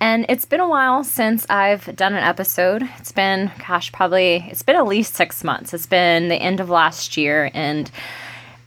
[0.00, 2.88] And it's been a while since I've done an episode.
[2.98, 5.72] It's been, gosh, probably, it's been at least six months.
[5.72, 7.50] It's been the end of last year.
[7.54, 7.90] And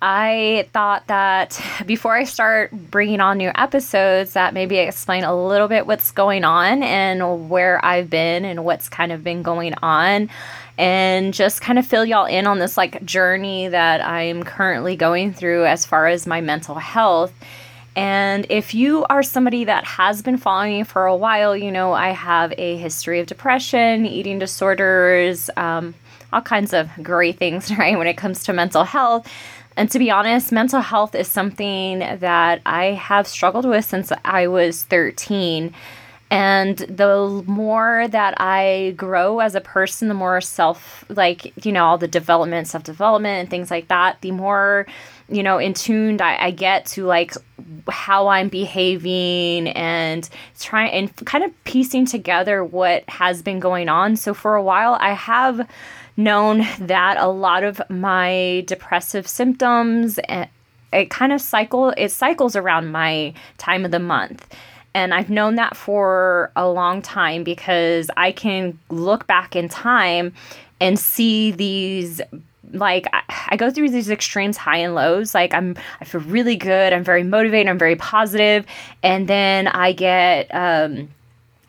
[0.01, 5.35] I thought that before I start bringing on new episodes, that maybe I explain a
[5.47, 9.75] little bit what's going on and where I've been and what's kind of been going
[9.83, 10.29] on
[10.79, 15.33] and just kind of fill y'all in on this like journey that I'm currently going
[15.33, 17.33] through as far as my mental health
[17.99, 21.91] and if you are somebody that has been following me for a while, you know
[21.91, 25.93] I have a history of depression, eating disorders, um,
[26.31, 29.29] all kinds of great things, right, when it comes to mental health.
[29.75, 34.47] And to be honest, mental health is something that I have struggled with since I
[34.47, 35.73] was 13.
[36.31, 41.85] And the more that I grow as a person, the more self, like, you know,
[41.85, 44.85] all the development, self development, and things like that, the more
[45.29, 47.33] you know, in tuned I, I get to like
[47.89, 50.27] how I'm behaving and
[50.59, 54.15] trying and kind of piecing together what has been going on.
[54.15, 55.67] So for a while, I have
[56.17, 60.45] known that a lot of my depressive symptoms eh,
[60.91, 64.53] it kind of cycle it cycles around my time of the month
[64.93, 70.33] and I've known that for a long time because I can look back in time
[70.81, 72.21] and see these
[72.71, 75.33] like I, I, go through these extremes high and lows.
[75.33, 76.93] Like i'm i feel really good.
[76.93, 77.69] I'm very motivated.
[77.69, 78.65] I'm very positive.
[79.03, 81.09] And then i get um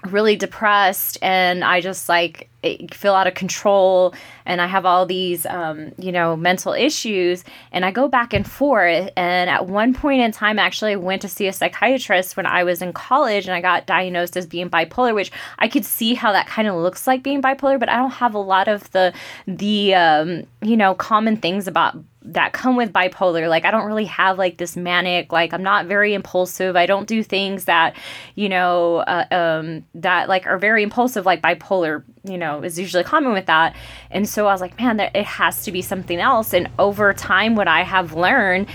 [0.07, 2.49] really depressed and I just like
[2.93, 4.15] feel out of control
[4.51, 8.45] and I have all these um, you know mental issues and I go back and
[8.45, 12.47] forth and at one point in time actually I went to see a psychiatrist when
[12.47, 15.31] I was in college and I got diagnosed as being bipolar which
[15.61, 18.35] I could see how that kind of looks like being bipolar but I don't have
[18.35, 19.13] a lot of the
[19.47, 23.49] the um, you know common things about that come with bipolar.
[23.49, 26.77] Like i don't really have like this manic like i'm not very impulsive.
[26.77, 27.97] I don't do things that
[28.35, 33.05] you know uh, um, that like are very impulsive like bipolar you know is usually
[33.05, 33.75] common with that.
[34.11, 37.13] And so i was like man that it has to be something else and over
[37.13, 38.67] time what i have learned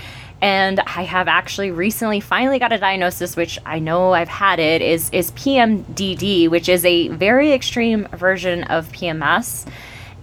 [0.42, 4.82] and I have actually recently finally got a diagnosis, which I know I've had it,
[4.82, 9.66] is is PMDD, which is a very extreme version of PMS.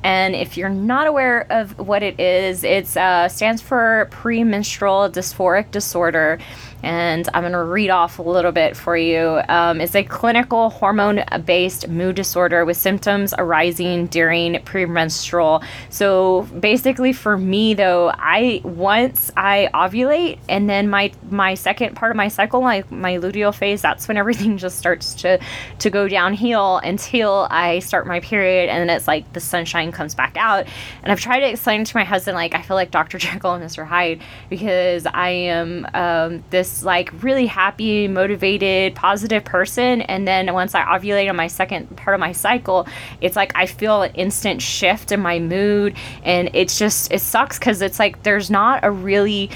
[0.03, 5.71] And if you're not aware of what it is, it uh, stands for premenstrual dysphoric
[5.71, 6.39] disorder
[6.83, 9.41] and I'm going to read off a little bit for you.
[9.47, 15.63] Um, it's a clinical hormone based mood disorder with symptoms arising during premenstrual.
[15.89, 22.11] So basically, for me though, I once I ovulate and then my my second part
[22.11, 25.39] of my cycle, my my luteal phase, that's when everything just starts to
[25.79, 30.15] to go downhill until I start my period, and then it's like the sunshine comes
[30.15, 30.67] back out.
[31.01, 33.17] And I've tried to explain to my husband like I feel like Dr.
[33.23, 33.85] Jekyll and Mr.
[33.85, 40.01] Hyde because I am um, this like really happy, motivated, positive person.
[40.01, 42.87] And then once I ovulate on my second part of my cycle,
[43.21, 45.95] it's like I feel an instant shift in my mood.
[46.23, 49.49] And it's just, it sucks because it's like there's not a really,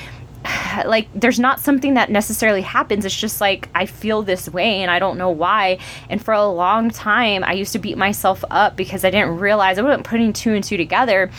[0.86, 4.92] like there's not something that necessarily happens it's just like i feel this way and
[4.92, 5.78] i don't know why
[6.10, 9.78] and for a long time i used to beat myself up because i didn't realize
[9.78, 11.30] i wasn't putting two and two together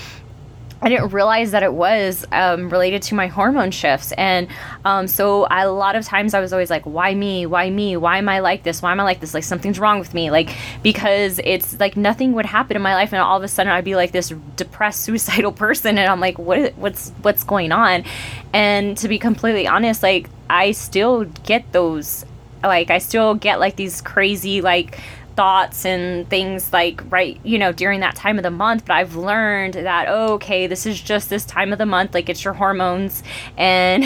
[0.80, 4.12] I didn't realize that it was um, related to my hormone shifts.
[4.12, 4.46] And
[4.84, 7.46] um, so I, a lot of times I was always like, why me?
[7.46, 7.96] Why me?
[7.96, 8.80] Why am I like this?
[8.80, 9.34] Why am I like this?
[9.34, 10.30] Like something's wrong with me.
[10.30, 13.12] Like, because it's like nothing would happen in my life.
[13.12, 15.98] And all of a sudden I'd be like this depressed, suicidal person.
[15.98, 18.04] And I'm like, what, what's, what's going on?
[18.52, 22.24] And to be completely honest, like I still get those,
[22.62, 24.98] like I still get like these crazy, like,
[25.38, 29.14] thoughts and things like right you know during that time of the month but i've
[29.14, 32.54] learned that oh, okay this is just this time of the month like it's your
[32.54, 33.22] hormones.
[33.56, 34.04] And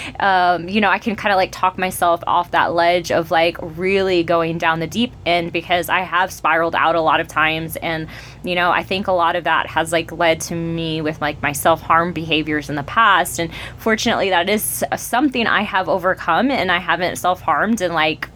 [0.20, 3.58] um, you know i can kind of like talk myself off that ledge of like
[3.60, 7.76] really going down the deep end because i have spiraled out a lot of times.
[7.76, 8.08] And
[8.42, 11.42] you know i think a lot of that has like led to me with like
[11.42, 13.38] my self-harm behaviors in the past.
[13.38, 18.30] And fortunately that is something i have overcome and i haven't self-harmed in like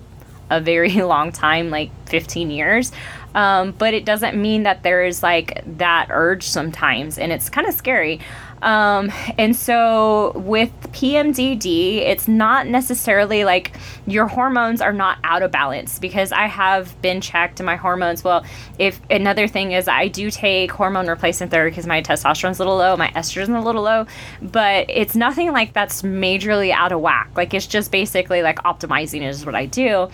[0.50, 2.92] a very long time, like 15 years.
[3.34, 7.66] Um, but it doesn't mean that there is like that urge sometimes, and it's kind
[7.66, 8.20] of scary.
[8.64, 13.76] Um, and so with PMDD, it's not necessarily like
[14.06, 18.24] your hormones are not out of balance because I have been checked and my hormones.
[18.24, 18.42] Well,
[18.78, 22.78] if another thing is I do take hormone replacement therapy because my testosterone's a little
[22.78, 24.06] low, my estrogen's a little low,
[24.40, 27.30] but it's nothing like that's majorly out of whack.
[27.36, 30.08] Like it's just basically like optimizing is what I do.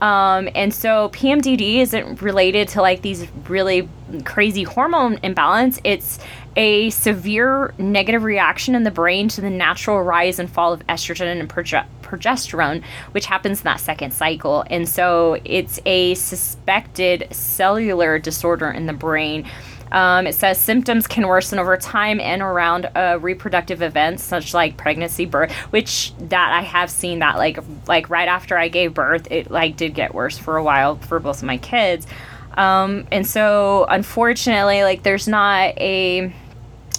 [0.00, 3.88] Um, and so PMDD isn't related to like these really
[4.24, 5.80] crazy hormone imbalance.
[5.84, 6.18] It's
[6.54, 11.40] a severe negative reaction in the brain to the natural rise and fall of estrogen
[11.40, 12.82] and proge- progesterone,
[13.12, 14.64] which happens in that second cycle.
[14.70, 19.46] And so it's a suspected cellular disorder in the brain.
[19.92, 24.76] Um, it says symptoms can worsen over time and around uh, reproductive events such like
[24.76, 29.28] pregnancy, birth, which that I have seen that like like right after I gave birth,
[29.30, 32.06] it like did get worse for a while for both of my kids.
[32.54, 36.32] Um, and so unfortunately, like there's not a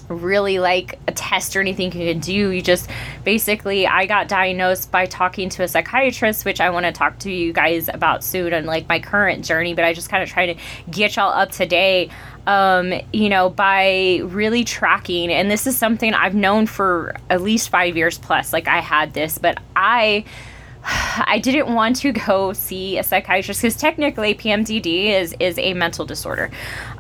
[0.08, 2.50] really like a test or anything you can do.
[2.52, 2.90] You just
[3.24, 7.32] basically, I got diagnosed by talking to a psychiatrist, which I want to talk to
[7.32, 10.54] you guys about soon and like my current journey, but I just kind of try
[10.54, 10.56] to
[10.90, 12.12] get y'all up to date.
[12.46, 17.68] Um, you know, by really tracking, and this is something I've known for at least
[17.68, 18.54] five years plus.
[18.54, 20.24] Like, I had this, but I
[21.26, 26.06] I didn't want to go see a psychiatrist because technically PMDD is is a mental
[26.06, 26.50] disorder,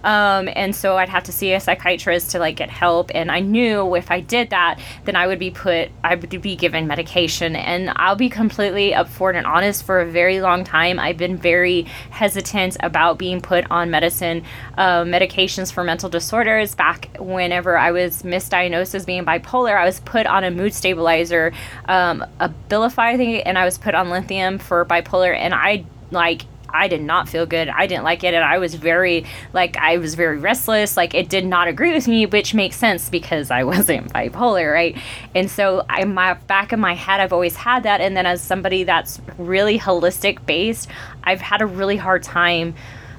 [0.04, 3.12] um, and so I'd have to see a psychiatrist to like get help.
[3.14, 6.56] And I knew if I did that, then I would be put, I would be
[6.56, 7.56] given medication.
[7.56, 9.84] And I'll be completely upfront and honest.
[9.84, 14.44] For a very long time, I've been very hesitant about being put on medicine,
[14.78, 16.76] uh, medications for mental disorders.
[16.76, 21.54] Back whenever I was misdiagnosed as being bipolar, I was put on a mood stabilizer,
[21.86, 27.02] um, Abilify, and I was put on lithium for bipolar, and I like I did
[27.02, 27.70] not feel good.
[27.70, 30.98] I didn't like it, and I was very like I was very restless.
[30.98, 34.98] Like it did not agree with me, which makes sense because I wasn't bipolar, right?
[35.36, 38.02] And so I my back of my head, I've always had that.
[38.02, 40.90] And then as somebody that's really holistic based,
[41.24, 42.76] I've had a really hard time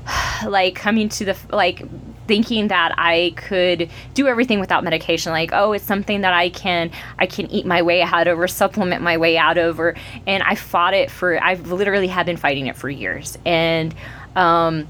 [0.46, 1.82] like coming to the like
[2.28, 6.90] thinking that I could do everything without medication like oh it's something that I can
[7.18, 9.96] I can eat my way out of or supplement my way out of or
[10.26, 13.36] and I fought it for I've literally have been fighting it for years.
[13.44, 13.94] And
[14.36, 14.86] um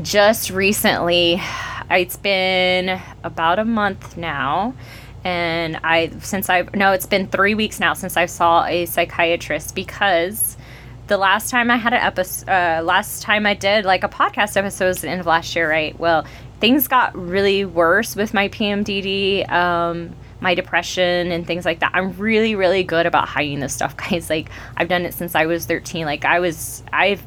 [0.00, 1.42] just recently
[1.90, 4.74] it's been about a month now
[5.24, 9.74] and I since I've no it's been 3 weeks now since I saw a psychiatrist
[9.74, 10.56] because
[11.12, 14.56] the last time I had an episode, uh, last time I did like a podcast
[14.56, 15.98] episode was the end of last year, right?
[15.98, 16.24] Well,
[16.58, 21.90] things got really worse with my PMDD, um, my depression, and things like that.
[21.92, 24.30] I'm really, really good about hiding this stuff, guys.
[24.30, 26.06] Like I've done it since I was 13.
[26.06, 27.22] Like I was, I've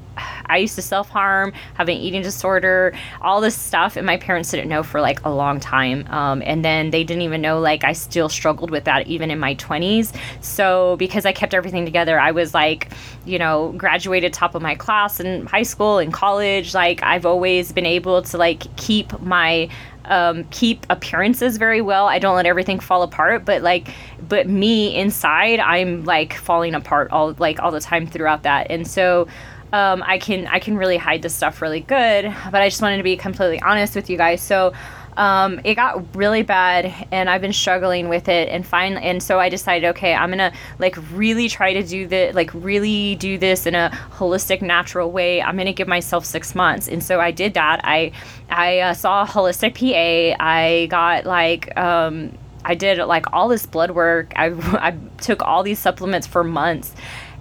[0.45, 4.51] I used to self harm, have an eating disorder, all this stuff, and my parents
[4.51, 6.07] didn't know for like a long time.
[6.09, 9.39] Um, and then they didn't even know like I still struggled with that even in
[9.39, 10.15] my 20s.
[10.41, 12.91] So because I kept everything together, I was like,
[13.25, 16.73] you know, graduated top of my class in high school and college.
[16.73, 19.69] Like I've always been able to like keep my
[20.05, 22.07] um, keep appearances very well.
[22.07, 23.89] I don't let everything fall apart, but like,
[24.27, 28.67] but me inside, I'm like falling apart all like all the time throughout that.
[28.69, 29.27] And so,
[29.73, 32.33] um, I can I can really hide this stuff really good.
[32.51, 34.41] But I just wanted to be completely honest with you guys.
[34.41, 34.73] So
[35.17, 39.39] um, it got really bad and I've been struggling with it and finally and so
[39.39, 43.65] I decided okay I'm gonna like really try to do the like really do this
[43.65, 47.53] in a holistic natural way I'm gonna give myself six months and so I did
[47.53, 48.11] that I
[48.49, 53.65] I uh, saw a holistic PA I got like um, I did like all this
[53.65, 54.47] blood work I,
[54.89, 56.93] I took all these supplements for months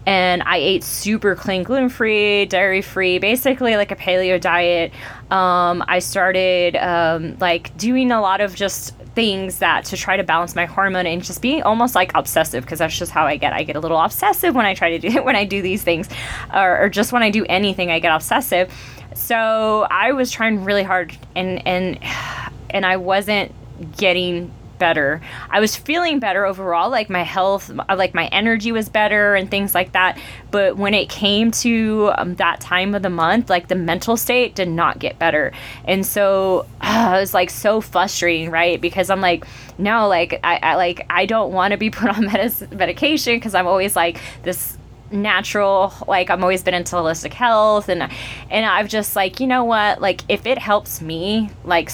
[0.07, 4.93] and I ate super clean, gluten free, dairy free, basically like a paleo diet.
[5.31, 10.25] Um, I started um, like doing a lot of just things that to try to
[10.25, 13.53] balance my hormone and just being almost like obsessive because that's just how I get.
[13.53, 15.83] I get a little obsessive when I try to do it when I do these
[15.83, 16.09] things,
[16.53, 18.73] or, or just when I do anything, I get obsessive.
[19.15, 21.99] So I was trying really hard and and
[22.71, 23.53] and I wasn't
[23.97, 25.21] getting better.
[25.51, 29.75] I was feeling better overall, like my health, like my energy was better and things
[29.75, 30.19] like that.
[30.51, 34.55] But when it came to um, that time of the month, like the mental state
[34.55, 35.53] did not get better.
[35.85, 38.81] And so uh, it was like so frustrating, right?
[38.81, 39.45] Because I'm like,
[39.79, 43.67] no, like I, I like I don't want to be put on medication because I'm
[43.67, 44.79] always like this
[45.11, 48.03] natural like i'm always been into holistic health and
[48.51, 51.89] and i've just like you know what like if it helps me like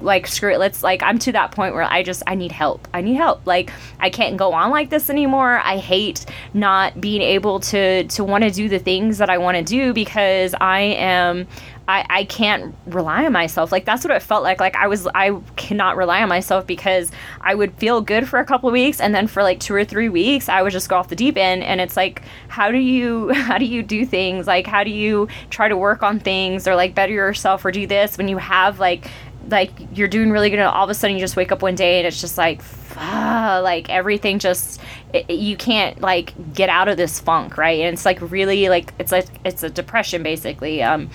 [0.00, 2.86] like screw it let's like i'm to that point where i just i need help
[2.92, 3.70] i need help like
[4.00, 8.44] i can't go on like this anymore i hate not being able to to want
[8.44, 11.46] to do the things that i want to do because i am
[11.86, 13.70] I, I can't rely on myself.
[13.70, 14.60] Like that's what it felt like.
[14.60, 17.10] Like I was I cannot rely on myself because
[17.40, 20.08] I would feel good for a couple weeks and then for like two or three
[20.08, 23.28] weeks I would just go off the deep end and it's like how do you
[23.34, 24.46] how do you do things?
[24.46, 27.86] Like how do you try to work on things or like better yourself or do
[27.86, 29.10] this when you have like
[29.48, 31.74] like you're doing really good and all of a sudden you just wake up one
[31.74, 32.62] day and it's just like
[32.96, 34.80] like everything just
[35.12, 38.92] it, you can't like get out of this funk right and it's like really like
[38.98, 41.10] it's like it's a depression basically um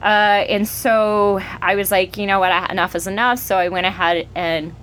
[0.00, 3.38] uh, and so I was like, you know what, enough is enough.
[3.40, 4.74] So I went ahead and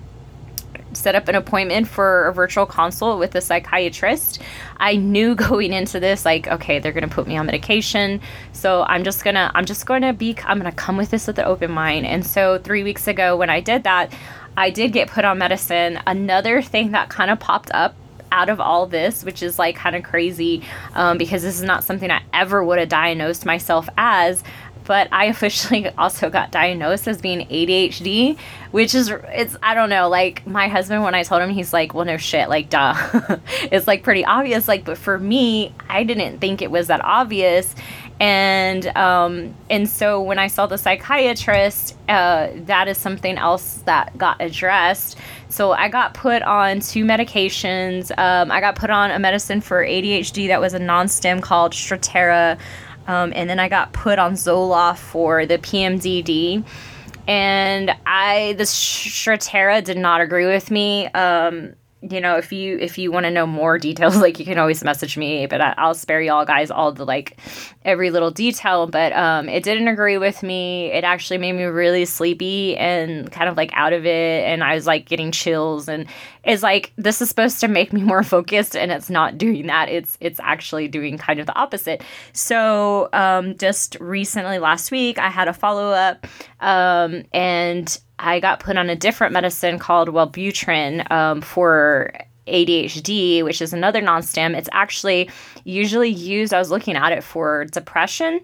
[0.96, 4.40] set up an appointment for a virtual consult with a psychiatrist.
[4.78, 8.20] I knew going into this like okay, they're to put me on medication.
[8.52, 11.44] So I'm just to I'm just to be I'm to come with this with an
[11.44, 12.06] open mind.
[12.06, 14.12] And so 3 weeks ago when I did that,
[14.56, 16.00] I did get put on medicine.
[16.06, 17.94] Another thing that kind of popped up
[18.32, 20.62] out of all this, which is like kind of crazy
[20.94, 24.42] um, because this is not something I ever would have diagnosed myself as
[24.86, 28.38] but I officially also got diagnosed as being ADHD,
[28.70, 31.92] which is it's I don't know, like my husband when I told him he's like,
[31.92, 32.94] "Well, no shit, like duh."
[33.62, 37.74] it's like pretty obvious like but for me, I didn't think it was that obvious.
[38.18, 44.16] And um and so when I saw the psychiatrist, uh that is something else that
[44.16, 45.18] got addressed.
[45.48, 48.10] So I got put on two medications.
[48.18, 52.58] Um, I got put on a medicine for ADHD that was a non-stim called Strattera
[53.06, 56.64] um, and then I got put on Zoloft for the PMDD.
[57.28, 61.06] And I, the Strattera did not agree with me.
[61.08, 61.74] Um,
[62.10, 64.82] you know if you if you want to know more details like you can always
[64.84, 67.38] message me but I, will spare y'all guys all the like
[67.84, 70.86] every little detail but um it didn't agree with me.
[70.92, 74.74] It actually made me really sleepy and kind of like out of it and i
[74.74, 76.06] was like getting chills and
[76.44, 79.88] it's like this is supposed to make me more focused and it's not doing that.
[79.88, 82.02] It's it's actually doing kind of the opposite.
[82.32, 86.26] So um just recently last week i had a follow-up
[86.60, 92.12] um and I got put on a different medicine called Wellbutrin um, for
[92.46, 94.54] ADHD, which is another non-stim.
[94.54, 95.30] It's actually
[95.64, 96.54] usually used.
[96.54, 98.40] I was looking at it for depression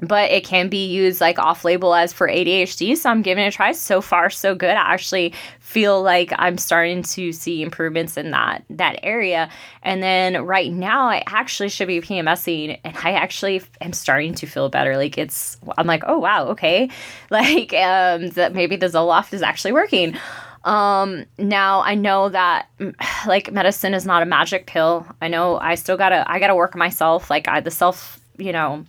[0.00, 2.96] but it can be used like off label as for ADHD.
[2.96, 3.72] So I'm giving it a try.
[3.72, 4.70] So far, so good.
[4.70, 9.48] I actually feel like I'm starting to see improvements in that that area.
[9.82, 14.46] And then right now, I actually should be PMSing, and I actually am starting to
[14.46, 14.96] feel better.
[14.96, 16.90] Like it's, I'm like, oh wow, okay,
[17.30, 20.16] like um, that maybe the Zoloft is actually working.
[20.64, 22.68] Um, now I know that
[23.26, 25.06] like medicine is not a magic pill.
[25.22, 27.30] I know I still gotta I gotta work myself.
[27.30, 28.84] Like I the self, you know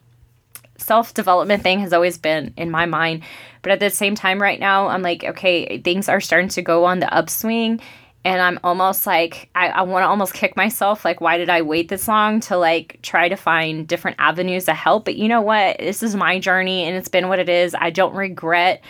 [0.77, 3.23] self development thing has always been in my mind.
[3.61, 6.85] But at the same time, right now, I'm like, okay, things are starting to go
[6.85, 7.81] on the upswing.
[8.23, 11.05] And I'm almost like, I, I want to almost kick myself.
[11.05, 14.73] Like, why did I wait this long to like try to find different avenues to
[14.73, 15.05] help?
[15.05, 15.77] But you know what?
[15.79, 17.73] This is my journey and it's been what it is.
[17.73, 18.83] I don't regret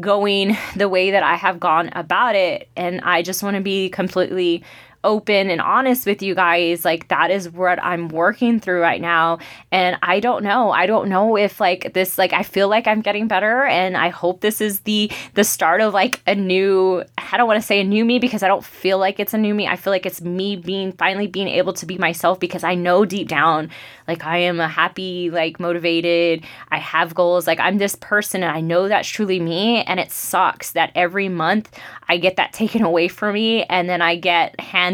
[0.00, 2.68] going the way that I have gone about it.
[2.76, 4.62] And I just want to be completely
[5.04, 9.38] open and honest with you guys like that is what i'm working through right now
[9.70, 13.00] and i don't know i don't know if like this like i feel like i'm
[13.00, 17.36] getting better and i hope this is the the start of like a new i
[17.36, 19.54] don't want to say a new me because i don't feel like it's a new
[19.54, 22.74] me i feel like it's me being finally being able to be myself because i
[22.74, 23.70] know deep down
[24.08, 27.46] like I am a happy, like motivated, I have goals.
[27.46, 29.82] Like I'm this person and I know that's truly me.
[29.84, 31.70] And it sucks that every month
[32.08, 34.91] I get that taken away from me and then I get handed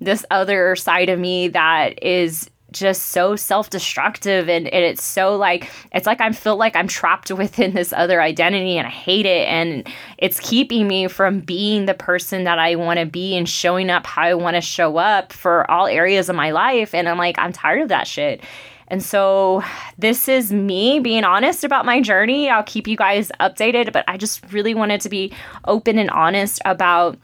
[0.00, 5.70] this other side of me that is just so self-destructive and, and it's so like
[5.92, 9.48] it's like I feel like I'm trapped within this other identity and I hate it
[9.48, 9.88] and
[10.18, 14.06] it's keeping me from being the person that I want to be and showing up
[14.06, 17.38] how I want to show up for all areas of my life and I'm like
[17.38, 18.42] I'm tired of that shit.
[18.88, 19.62] And so
[19.96, 22.50] this is me being honest about my journey.
[22.50, 25.32] I'll keep you guys updated, but I just really wanted to be
[25.66, 27.18] open and honest about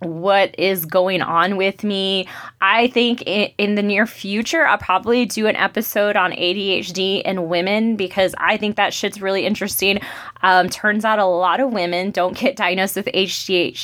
[0.00, 2.28] what is going on with me.
[2.60, 7.48] I think in, in, the near future, I'll probably do an episode on ADHD in
[7.48, 10.00] women because I think that shit's really interesting.
[10.42, 13.78] Um, turns out a lot of women don't get diagnosed with ADHD,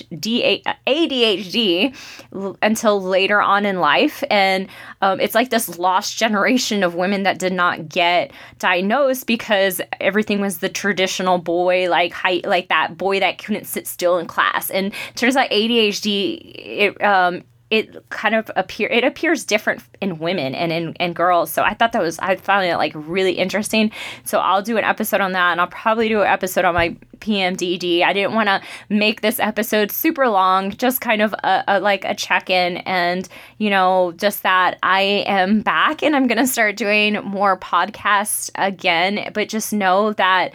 [2.62, 4.22] until later on in life.
[4.30, 4.68] And
[5.02, 10.40] um, it's like this lost generation of women that did not get diagnosed because everything
[10.40, 14.70] was the traditional boy, like like that boy that couldn't sit still in class.
[14.70, 17.42] And turns out ADHD, it, um,
[17.74, 21.50] it kind of appear it appears different in women and in, in girls.
[21.50, 23.90] So I thought that was I found it like really interesting.
[24.24, 26.96] So I'll do an episode on that and I'll probably do an episode on my
[27.18, 28.02] PMDD.
[28.02, 32.04] I didn't want to make this episode super long, just kind of a, a like
[32.04, 36.76] a check-in and you know, just that I am back and I'm going to start
[36.76, 40.52] doing more podcasts again, but just know that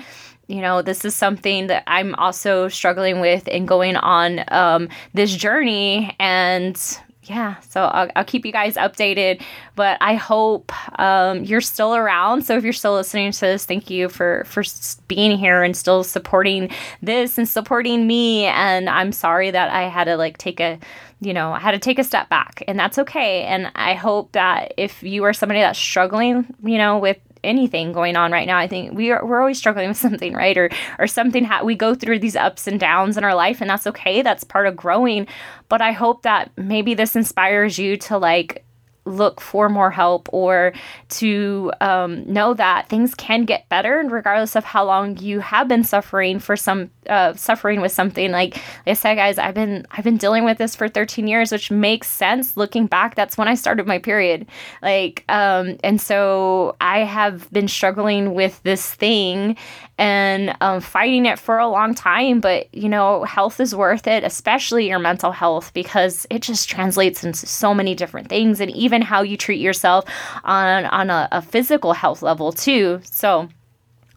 [0.49, 5.33] you know, this is something that I'm also struggling with and going on um, this
[5.35, 6.15] journey.
[6.19, 6.75] And
[7.23, 9.43] yeah, so I'll, I'll, keep you guys updated.
[9.75, 12.41] But I hope um, you're still around.
[12.45, 14.63] So if you're still listening to this, thank you for for
[15.07, 16.71] being here and still supporting
[17.03, 18.45] this and supporting me.
[18.45, 20.79] And I'm sorry that I had to like take a
[21.21, 23.43] you know, I had to take a step back, and that's okay.
[23.43, 28.15] And I hope that if you are somebody that's struggling, you know, with anything going
[28.15, 28.57] on right now.
[28.57, 30.57] I think we are we're always struggling with something, right?
[30.57, 33.69] Or or something ha- we go through these ups and downs in our life and
[33.69, 34.21] that's okay.
[34.21, 35.27] That's part of growing.
[35.67, 38.65] But I hope that maybe this inspires you to like
[39.09, 40.73] look for more help or
[41.09, 45.83] to um, know that things can get better regardless of how long you have been
[45.83, 48.31] suffering for some uh, suffering with something.
[48.31, 51.51] Like, like I said guys I've been I've been dealing with this for 13 years
[51.51, 53.15] which makes sense looking back.
[53.15, 54.47] That's when I started my period.
[54.81, 59.57] Like um, and so I have been struggling with this thing
[59.99, 62.39] and um, fighting it for a long time.
[62.39, 67.23] But, you know, health is worth it, especially your mental health, because it just translates
[67.25, 68.61] into so many different things.
[68.61, 70.05] And even how you treat yourself
[70.43, 72.99] on, on a, a physical health level, too.
[73.03, 73.49] So,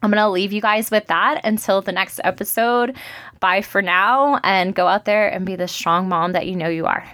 [0.02, 2.96] I'm going to leave you guys with that until the next episode.
[3.38, 6.68] Bye for now and go out there and be the strong mom that you know
[6.68, 7.04] you are.